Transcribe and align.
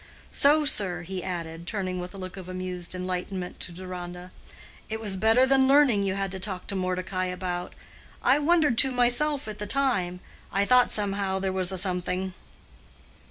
"So, 0.31 0.65
sir," 0.65 1.03
he 1.03 1.23
added, 1.23 1.67
turning 1.67 1.99
with 1.99 2.15
a 2.15 2.17
look 2.17 2.35
of 2.35 2.49
amused 2.49 2.95
enlightenment 2.95 3.59
to 3.59 3.71
Deronda, 3.71 4.31
"it 4.89 4.99
was 4.99 5.15
better 5.15 5.45
than 5.45 5.67
learning 5.67 6.01
you 6.01 6.15
had 6.15 6.31
to 6.31 6.39
talk 6.39 6.65
to 6.69 6.75
Mordecai 6.75 7.25
about! 7.25 7.73
I 8.23 8.39
wondered 8.39 8.79
to 8.79 8.89
myself 8.89 9.47
at 9.47 9.59
the 9.59 9.67
time. 9.67 10.19
I 10.51 10.65
thought 10.65 10.89
somehow 10.89 11.37
there 11.37 11.53
was 11.53 11.71
a 11.71 11.77
something." 11.77 12.33